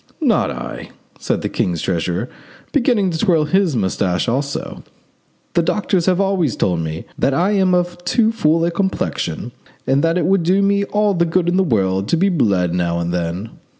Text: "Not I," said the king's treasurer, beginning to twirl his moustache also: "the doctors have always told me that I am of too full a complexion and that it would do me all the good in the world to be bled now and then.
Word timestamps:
"Not 0.21 0.49
I," 0.49 0.89
said 1.19 1.43
the 1.43 1.47
king's 1.47 1.79
treasurer, 1.79 2.27
beginning 2.71 3.11
to 3.11 3.19
twirl 3.19 3.45
his 3.45 3.75
moustache 3.75 4.27
also: 4.27 4.81
"the 5.53 5.61
doctors 5.61 6.07
have 6.07 6.19
always 6.19 6.55
told 6.55 6.79
me 6.79 7.05
that 7.19 7.35
I 7.35 7.51
am 7.51 7.75
of 7.75 8.03
too 8.03 8.31
full 8.31 8.65
a 8.65 8.71
complexion 8.71 9.51
and 9.85 10.03
that 10.03 10.17
it 10.17 10.25
would 10.25 10.41
do 10.41 10.63
me 10.63 10.85
all 10.85 11.13
the 11.13 11.25
good 11.25 11.47
in 11.47 11.55
the 11.57 11.63
world 11.63 12.07
to 12.07 12.17
be 12.17 12.29
bled 12.29 12.73
now 12.73 12.97
and 12.97 13.13
then. 13.13 13.51